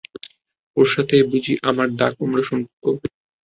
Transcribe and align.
ওর 0.77 0.87
সাথে 0.93 1.15
বুঝি 1.29 1.53
আমার 1.69 1.87
দা 1.99 2.07
কুমড়া 2.15 2.43
সম্পর্ক? 2.49 2.83